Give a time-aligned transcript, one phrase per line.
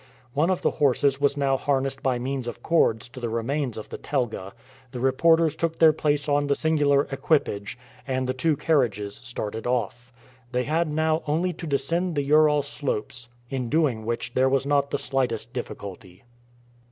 [0.33, 3.89] One of the horses was now harnessed by means of cords to the remains of
[3.89, 4.53] the telga,
[4.89, 7.77] the reporters took their place on the singular equipage,
[8.07, 10.11] and the two carriages started off.
[10.53, 14.89] They had now only to descend the Ural slopes, in doing which there was not
[14.89, 16.23] the slightest difficulty.